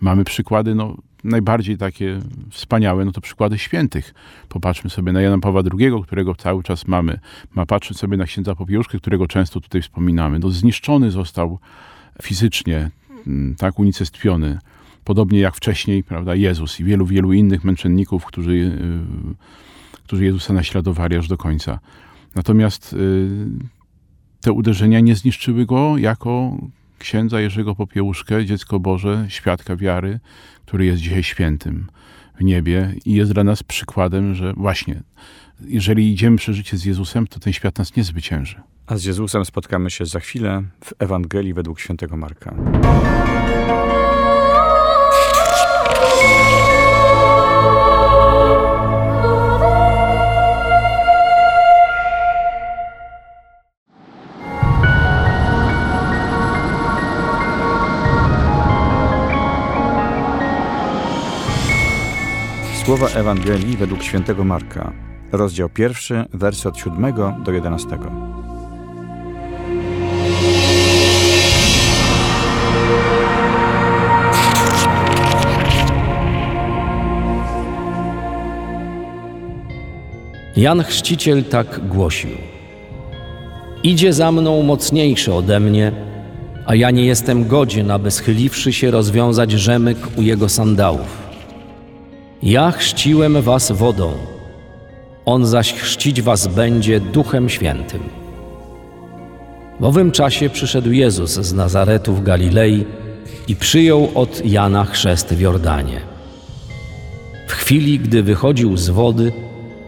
[0.00, 4.14] Mamy przykłady, no, najbardziej takie wspaniałe, no to przykłady świętych.
[4.48, 7.18] Popatrzmy sobie na Jana Pawła II, którego cały czas mamy.
[7.54, 10.38] Ma patrzeć sobie na księdza Popiełuszkę, którego często tutaj wspominamy.
[10.38, 11.58] No, zniszczony został
[12.22, 12.90] fizycznie,
[13.26, 14.58] mm, tak, unicestwiony
[15.04, 21.16] podobnie jak wcześniej, prawda, Jezus i wielu, wielu innych męczenników, którzy, y, którzy Jezusa naśladowali
[21.16, 21.78] aż do końca.
[22.34, 23.28] Natomiast y,
[24.40, 26.56] te uderzenia nie zniszczyły go jako
[26.98, 30.20] księdza Jerzego Popiełuszkę, dziecko Boże, świadka wiary,
[30.66, 31.86] który jest dzisiaj świętym
[32.40, 35.02] w niebie i jest dla nas przykładem, że właśnie,
[35.60, 38.56] jeżeli idziemy przez życie z Jezusem, to ten świat nas nie zwycięży.
[38.86, 42.54] A z Jezusem spotkamy się za chwilę w Ewangelii według świętego Marka.
[62.84, 64.92] Słowa Ewangelii według świętego Marka,
[65.32, 67.88] rozdział pierwszy, wersy od 7 do 11.
[80.56, 82.30] Jan Chrzciciel tak głosił:
[83.82, 85.92] Idzie za mną mocniejszy ode mnie,
[86.66, 91.23] a ja nie jestem godzien, aby schyliwszy się rozwiązać rzemyk u jego sandałów.
[92.44, 94.12] Ja chrzciłem was wodą,
[95.24, 98.00] on zaś chrzcić was będzie Duchem Świętym.
[99.80, 102.84] W owym czasie przyszedł Jezus z Nazaretu w Galilei
[103.48, 106.00] i przyjął od Jana chrzest w Jordanie.
[107.46, 109.32] W chwili, gdy wychodził z wody,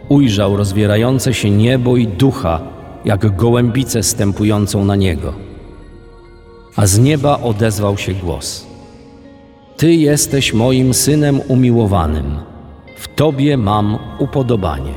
[0.08, 2.60] ujrzał rozwierające się niebo i ducha,
[3.04, 5.32] jak gołębicę stępującą na niego.
[6.76, 8.66] A z nieba odezwał się głos–
[9.76, 12.36] ty jesteś moim synem umiłowanym.
[12.96, 14.94] W Tobie mam upodobanie.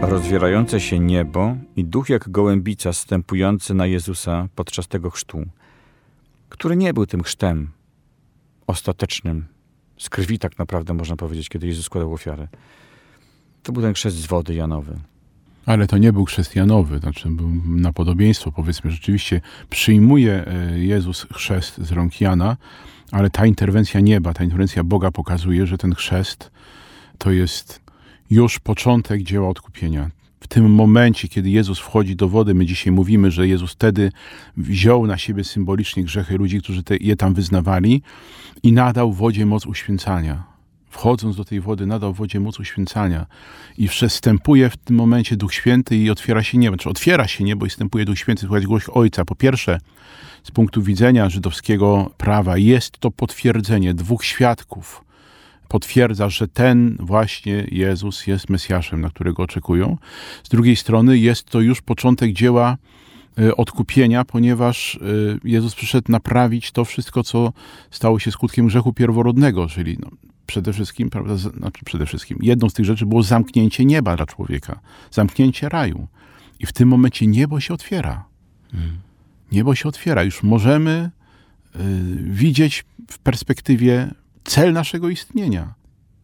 [0.00, 5.44] rozwierające się niebo i duch jak gołębica stępujący na Jezusa podczas tego chrztu,
[6.48, 7.70] który nie był tym chrztem
[8.66, 9.46] ostatecznym,
[9.98, 12.48] z krwi tak naprawdę można powiedzieć, kiedy Jezus składał ofiarę.
[13.66, 14.96] To był ten chrzest z wody Janowy.
[15.66, 21.26] Ale to nie był chrzest Janowy, znaczy był na podobieństwo, powiedzmy, rzeczywiście przyjmuje e, Jezus
[21.32, 22.56] chrzest z rąk Jana,
[23.12, 26.50] ale ta interwencja nieba, ta interwencja Boga pokazuje, że ten chrzest
[27.18, 27.80] to jest
[28.30, 30.10] już początek dzieła odkupienia.
[30.40, 34.12] W tym momencie, kiedy Jezus wchodzi do wody, my dzisiaj mówimy, że Jezus wtedy
[34.56, 38.02] wziął na siebie symbolicznie grzechy ludzi, którzy te, je tam wyznawali
[38.62, 40.55] i nadał wodzie moc uświęcania.
[40.96, 43.26] Wchodząc do tej wody, nadał wodzie moc uświęcania
[43.78, 46.76] i przestępuje w tym momencie Duch Święty i otwiera się niebo.
[46.76, 49.24] Znaczy otwiera się niebo i wstępuje Duch Święty, słuchać głos Ojca.
[49.24, 49.80] Po pierwsze,
[50.42, 55.04] z punktu widzenia żydowskiego prawa jest to potwierdzenie dwóch świadków–
[55.68, 59.98] potwierdza, że ten właśnie Jezus jest Mesjaszem, na którego oczekują.
[60.42, 62.76] Z drugiej strony jest to już początek dzieła
[63.38, 64.98] e, odkupienia, ponieważ e,
[65.44, 67.52] Jezus przyszedł naprawić to wszystko, co
[67.90, 70.10] stało się skutkiem grzechu pierworodnego, czyli no,
[70.46, 74.80] przede wszystkim, prawda, znaczy przede wszystkim, jedną z tych rzeczy było zamknięcie nieba dla człowieka,
[75.10, 76.08] zamknięcie raju.
[76.60, 78.24] I w tym momencie niebo się otwiera.
[79.52, 80.24] Niebo się otwiera.
[80.24, 81.10] Już możemy
[81.76, 81.78] y,
[82.22, 85.74] widzieć w perspektywie cel naszego istnienia.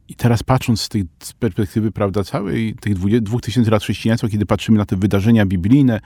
[0.08, 4.46] I teraz patrząc z tej z perspektywy, prawda, całej tych dwóch tysięcy lat chrześcijaństwa, kiedy
[4.46, 6.00] patrzymy na te wydarzenia biblijne,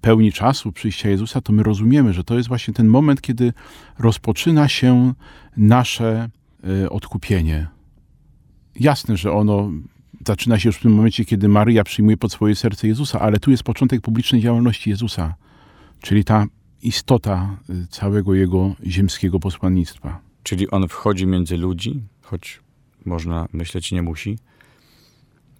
[0.00, 3.52] pełni czasu przyjścia Jezusa, to my rozumiemy, że to jest właśnie ten moment, kiedy
[3.98, 5.14] rozpoczyna się
[5.56, 6.28] nasze
[6.90, 7.68] odkupienie.
[8.74, 9.70] Jasne, że ono
[10.26, 13.50] zaczyna się już w tym momencie, kiedy Maryja przyjmuje pod swoje serce Jezusa, ale tu
[13.50, 15.34] jest początek publicznej działalności Jezusa,
[16.00, 16.46] czyli ta
[16.82, 20.20] istota y, całego jego ziemskiego posłannictwa.
[20.42, 22.60] Czyli on wchodzi między ludzi, choć
[23.04, 24.38] można myśleć nie musi.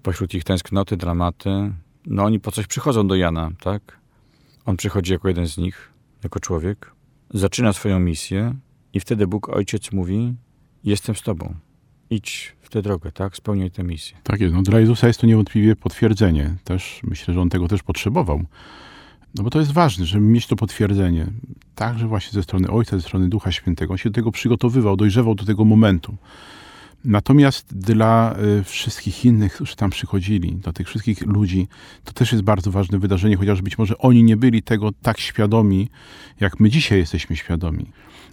[0.03, 1.73] Pośród ich tęsknoty, dramaty.
[2.07, 4.01] No oni po coś przychodzą do Jana, tak?
[4.67, 5.93] On przychodzi jako jeden z nich,
[6.25, 6.93] jako człowiek.
[7.31, 8.55] Zaczyna swoją misję
[8.93, 10.35] i wtedy Bóg Ojciec mówi
[10.85, 11.55] jestem z tobą.
[12.11, 13.37] Idź w tę drogę, tak?
[13.37, 14.17] Spełniaj tę misję.
[14.23, 14.55] Tak jest.
[14.55, 16.55] No, dla Jezusa jest to niewątpliwie potwierdzenie.
[16.65, 18.45] Też myślę, że on tego też potrzebował.
[19.35, 21.27] No bo to jest ważne, żeby mieć to potwierdzenie.
[21.75, 23.93] Także właśnie ze strony Ojca, ze strony Ducha Świętego.
[23.93, 26.17] On się do tego przygotowywał, dojrzewał do tego momentu.
[27.05, 31.69] Natomiast dla y, wszystkich innych, którzy tam przychodzili, do tych wszystkich ludzi,
[32.05, 35.89] to też jest bardzo ważne wydarzenie, chociaż być może oni nie byli tego tak świadomi,
[36.41, 37.87] jak my dzisiaj jesteśmy świadomi.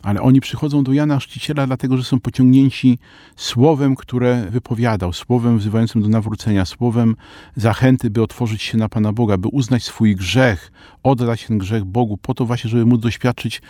[0.04, 3.00] Ale oni przychodzą do Jana Chrzciciela dlatego, że są pociągnięci
[3.36, 7.16] słowem, które wypowiadał, słowem wzywającym do nawrócenia, słowem
[7.56, 10.72] zachęty, by otworzyć się na Pana Boga, by uznać swój grzech,
[11.04, 13.62] oddać ten grzech Bogu, po to właśnie, żeby móc doświadczyć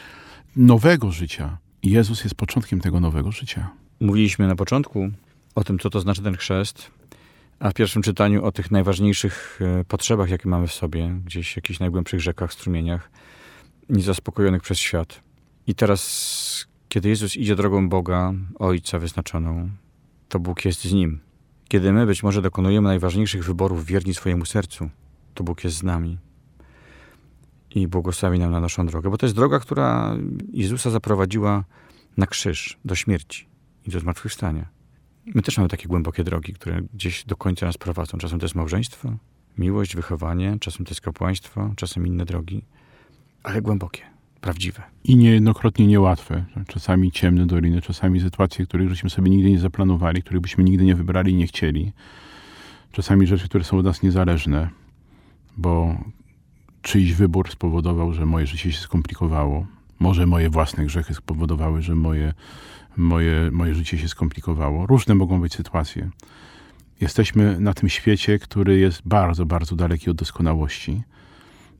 [0.55, 1.57] nowego życia.
[1.83, 3.69] Jezus jest początkiem tego nowego życia.
[3.99, 5.09] Mówiliśmy na początku
[5.55, 6.91] o tym, co to znaczy ten chrzest,
[7.59, 11.55] a w pierwszym czytaniu o tych najważniejszych e, potrzebach, jakie mamy w sobie, gdzieś w
[11.55, 13.11] jakichś najgłębszych rzekach, strumieniach,
[13.89, 15.21] niezaspokojonych przez świat.
[15.67, 19.69] I teraz, kiedy Jezus idzie drogą Boga, Ojca wyznaczoną,
[20.29, 21.19] to Bóg jest z Nim.
[21.67, 24.89] Kiedy my być może dokonujemy najważniejszych wyborów wierni swojemu sercu,
[25.33, 26.17] to Bóg jest z nami
[27.75, 29.09] i błogosławi nam na naszą drogę.
[29.09, 30.15] Bo to jest droga, która
[30.53, 31.63] Jezusa zaprowadziła
[32.17, 33.46] na krzyż, do śmierci
[33.87, 34.65] i do zmartwychwstania.
[35.35, 38.17] My też mamy takie głębokie drogi, które gdzieś do końca nas prowadzą.
[38.17, 39.13] Czasem to jest małżeństwo,
[39.57, 42.63] miłość, wychowanie, czasem to jest kapłaństwo, czasem inne drogi,
[43.43, 44.01] ale głębokie,
[44.41, 44.83] prawdziwe.
[45.03, 46.45] I niejednokrotnie niełatwe.
[46.67, 50.95] Czasami ciemne doliny, czasami sytuacje, których żeśmy sobie nigdy nie zaplanowali, których byśmy nigdy nie
[50.95, 51.91] wybrali i nie chcieli.
[52.91, 54.69] Czasami rzeczy, które są od nas niezależne,
[55.57, 55.97] bo
[56.81, 59.67] czyjś wybór spowodował, że moje życie się skomplikowało.
[59.99, 62.33] Może moje własne grzechy spowodowały, że moje
[62.97, 64.85] moje, moje życie się skomplikowało.
[64.85, 66.09] Różne mogą być sytuacje.
[67.01, 71.03] Jesteśmy na tym świecie, który jest bardzo, bardzo daleki od doskonałości.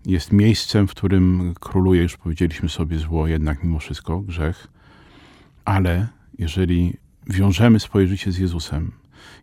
[0.06, 4.68] Jest miejscem, w którym króluje, już powiedzieliśmy sobie, zło, jednak mimo wszystko grzech.
[5.66, 6.08] Ale
[6.40, 6.94] jeżeli
[7.28, 8.92] wiążemy swoje życie z Jezusem,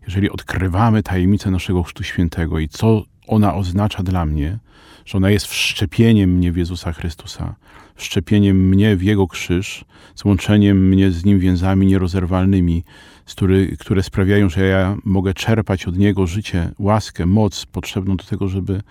[0.05, 4.59] jeżeli odkrywamy tajemnicę naszego Chrztu Świętego i co ona oznacza dla mnie,
[5.05, 7.55] że ona jest wszczepieniem mnie w Jezusa Chrystusa,
[7.95, 9.85] wszczepieniem mnie w Jego krzyż,
[10.15, 12.83] złączeniem mnie z Nim więzami nierozerwalnymi,
[13.25, 18.47] który, które sprawiają, że ja mogę czerpać od Niego życie, łaskę, moc potrzebną do tego,
[18.47, 18.81] żeby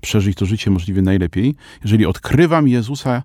[0.00, 1.54] przeżyć to życie możliwie najlepiej.
[1.84, 3.22] Jeżeli odkrywam Jezusa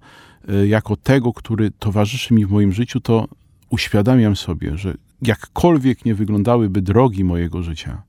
[0.48, 3.28] e, jako tego, który towarzyszy mi w moim życiu, to
[3.70, 8.02] uświadamiam sobie, że jakkolwiek nie wyglądałyby drogi mojego życia,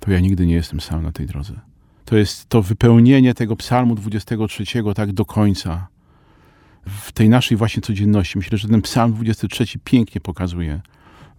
[0.00, 1.60] to ja nigdy nie jestem sam na tej drodze
[2.04, 5.88] To jest to wypełnienie tego psalmu 23 tak do końca.
[6.86, 8.38] W tej naszej właśnie codzienności.
[8.38, 10.80] Myślę, że ten psalm 23 pięknie pokazuje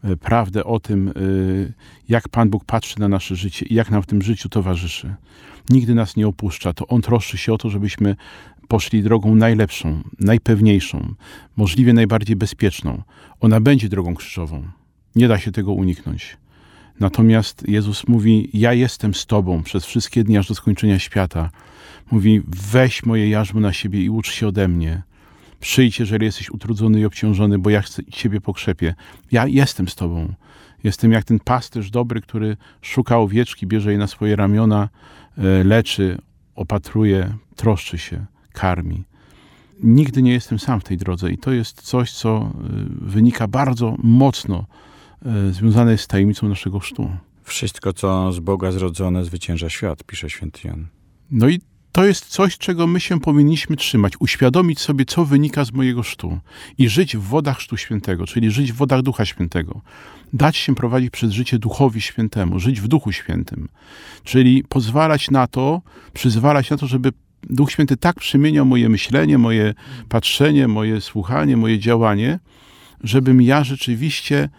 [0.04, 1.12] e, prawdę o tym, e,
[2.10, 5.16] jak Pan Bóg patrzy na nasze życie i jak nam w tym życiu towarzyszy.
[5.70, 6.74] Nigdy nas nie opuszcza.
[6.74, 8.16] To On troszczy się o to, żebyśmy
[8.68, 11.14] poszli drogą najlepszą, najpewniejszą,
[11.56, 13.02] możliwie najbardziej bezpieczną.
[13.40, 14.64] Ona będzie drogą krzyżową.
[15.16, 16.38] Nie da się tego uniknąć.
[17.00, 21.50] Natomiast Jezus mówi: Ja jestem z Tobą przez wszystkie dni aż do skończenia świata.
[22.12, 25.02] Mówi: Weź moje jarzmo na siebie i ucz się ode mnie.
[25.60, 28.96] Przyjdź, jeżeli jesteś utrudzony i obciążony, bo ja chcę Ciebie pokrzepię.
[29.32, 30.34] Ja jestem z Tobą.
[30.84, 34.90] Jestem jak ten pasterz dobry, który szuka owieczki, bierze je na swoje ramiona,
[35.38, 36.18] e, leczy,
[36.56, 39.04] opatruje, troszczy się, karmi.
[39.84, 42.52] Nigdy nie jestem sam w tej drodze i to jest coś, co e,
[43.02, 44.66] wynika bardzo mocno
[45.52, 47.10] związane jest z tajemnicą naszego chrztu.
[47.44, 50.88] Wszystko, co z Boga zrodzone, zwycięża świat, pisze święty Jan.
[51.32, 51.60] No i
[51.92, 56.40] to jest coś, czego my się powinniśmy trzymać, uświadomić sobie, co wynika z mojego chrztu
[56.78, 59.82] i żyć w wodach chrztu świętego, czyli żyć w wodach Ducha Świętego.
[60.34, 63.70] Dać się prowadzić przez życie Duchowi Świętemu, żyć w Duchu Świętym,
[64.24, 65.82] czyli pozwalać na to,
[66.14, 67.12] przyzwalać na to, żeby
[67.44, 69.74] Duch Święty tak przemieniał moje myślenie, moje
[70.10, 72.40] patrzenie, moje słuchanie, moje działanie,
[73.04, 74.50] żebym ja rzeczywiście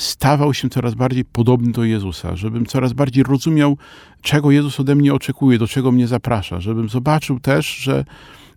[0.00, 3.76] stawał się coraz bardziej podobny do Jezusa, żebym coraz bardziej rozumiał,
[4.22, 8.04] czego Jezus ode mnie oczekuje, do czego mnie zaprasza, żebym zobaczył też, że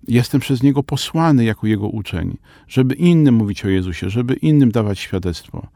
[0.08, 5.00] jestem przez Niego posłany jako Jego uczeń, żeby innym mówić o Jezusie, żeby innym dawać
[5.00, 5.68] świadectwo.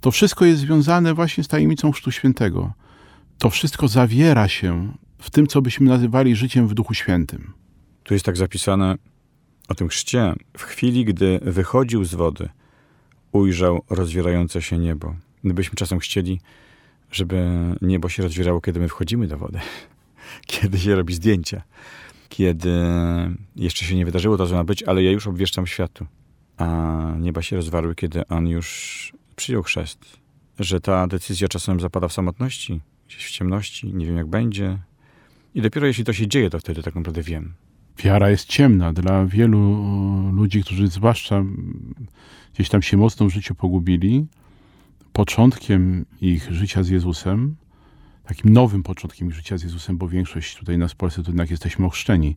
[0.00, 2.72] To wszystko jest związane właśnie z tajemnicą Chrztu Świętego.
[3.38, 7.52] To wszystko zawiera się w tym, co byśmy nazywali życiem w Duchu Świętym.
[8.02, 8.94] Tu jest tak zapisane
[9.68, 10.34] o tym chrzcie.
[10.58, 12.48] W chwili, gdy wychodził z wody–
[13.34, 15.14] ujrzał rozwierające się niebo.
[15.44, 16.40] Gdybyśmy czasem chcieli,
[17.10, 17.50] żeby
[17.82, 19.58] niebo się rozwierało, kiedy my wchodzimy do wody,
[20.46, 21.62] kiedy się robi zdjęcia,
[22.28, 22.72] kiedy
[23.56, 26.06] jeszcze się nie wydarzyło to, co ma być, ale ja już obwieszczam światu.
[26.56, 26.66] A
[27.20, 29.98] nieba się rozwarły, kiedy on już przyjął chrzest.
[30.58, 34.78] Że ta decyzja czasem zapada w samotności, gdzieś w ciemności, nie wiem jak będzie.
[35.54, 37.54] I dopiero jeśli to się dzieje, to wtedy tak naprawdę wiem.
[37.98, 39.60] Wiara jest ciemna dla wielu
[40.32, 41.44] ludzi, którzy zwłaszcza
[42.54, 44.26] gdzieś tam się mocno w życiu pogubili,
[45.12, 47.56] początkiem ich życia z Jezusem,
[48.26, 51.50] takim nowym początkiem ich życia z Jezusem, bo większość tutaj nas w Polsce to jednak
[51.50, 52.36] jesteśmy ochrzczeni,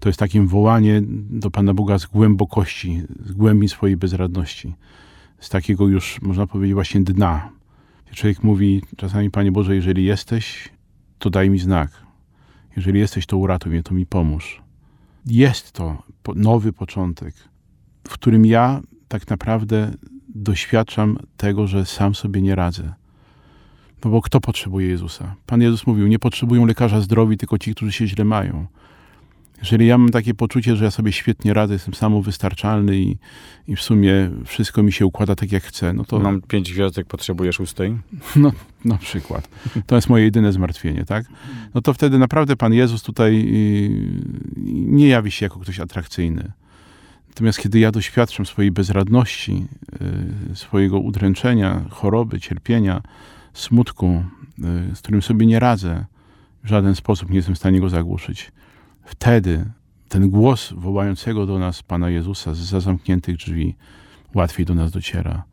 [0.00, 4.74] to jest takim wołanie do Pana Boga z głębokości, z głębi swojej bezradności,
[5.38, 7.50] z takiego już, można powiedzieć, właśnie dna.
[8.14, 10.68] Człowiek mówi czasami, Panie Boże, jeżeli jesteś,
[11.18, 11.90] to daj mi znak.
[12.76, 14.63] Jeżeli jesteś, to uratuj mnie, to mi pomóż.
[15.26, 16.02] Jest to
[16.34, 17.34] nowy początek,
[18.08, 19.92] w którym ja tak naprawdę
[20.34, 22.94] doświadczam tego, że sam sobie nie radzę.
[24.04, 25.34] No bo kto potrzebuje Jezusa?
[25.46, 28.66] Pan Jezus mówił, nie potrzebują lekarza zdrowi, tylko ci, którzy się źle mają.
[29.58, 33.16] Jeżeli ja mam takie poczucie, że ja sobie świetnie radzę, jestem samowystarczalny i,
[33.68, 36.18] i w sumie wszystko mi się układa tak, jak chcę, no to...
[36.18, 37.98] Mam pięć gwiazdek, potrzebuję szóstej?
[38.36, 38.52] No,
[38.84, 39.48] na przykład.
[39.86, 41.26] To jest moje jedyne zmartwienie, tak?
[41.74, 43.52] No to wtedy naprawdę Pan Jezus tutaj
[44.66, 46.52] nie jawi się jako ktoś atrakcyjny.
[47.28, 49.66] Natomiast kiedy ja doświadczam swojej bezradności,
[50.52, 53.02] y, swojego udręczenia, choroby, cierpienia,
[53.52, 54.24] smutku,
[54.92, 56.04] y, z którym sobie nie radzę,
[56.64, 58.52] w żaden sposób nie jestem w stanie go zagłuszyć,
[59.04, 59.64] wtedy
[60.08, 63.74] ten głos wołającego do nas Pana Jezusa z zamkniętych drzwi
[64.34, 65.44] łatwiej do nas dociera.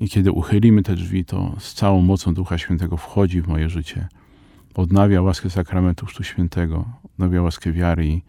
[0.00, 4.08] I kiedy uchylimy te drzwi, to z całą mocą Ducha Świętego wchodzi w moje życie.
[4.74, 8.22] Odnawia łaskę sakramentu Chrztu Świętego, odnawia łaskę wiary i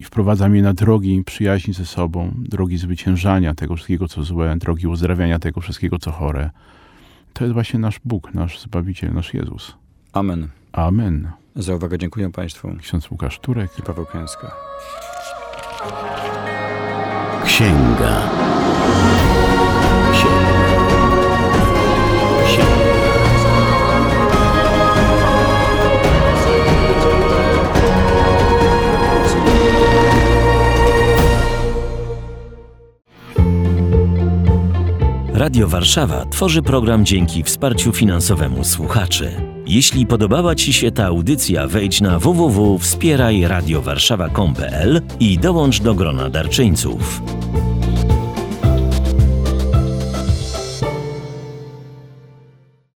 [0.00, 4.86] i wprowadza mnie na drogi przyjaźni ze sobą, drogi zwyciężania tego wszystkiego, co złe, drogi
[4.86, 6.50] uzdrawiania tego wszystkiego, co chore.
[7.32, 9.76] To jest właśnie nasz Bóg, nasz Zbawiciel, nasz Jezus.
[10.12, 10.48] Amen.
[10.72, 11.39] Amen.
[11.56, 12.76] Za uwagę dziękuję Państwu.
[12.82, 14.56] Ksiądz Łukasz Turek i Paweł Kęska.
[17.44, 18.30] Księga.
[35.50, 39.32] Radio Warszawa tworzy program dzięki wsparciu finansowemu słuchaczy.
[39.66, 47.22] Jeśli podobała Ci się ta audycja, wejdź na www.wspierajradiowarszawa.com.pl i dołącz do grona darczyńców.